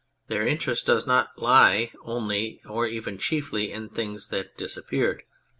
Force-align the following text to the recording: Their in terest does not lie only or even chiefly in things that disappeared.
Their 0.29 0.41
in 0.47 0.57
terest 0.57 0.85
does 0.85 1.05
not 1.05 1.37
lie 1.37 1.91
only 2.03 2.59
or 2.67 2.87
even 2.87 3.19
chiefly 3.19 3.71
in 3.71 3.87
things 3.89 4.29
that 4.29 4.57
disappeared. 4.57 5.21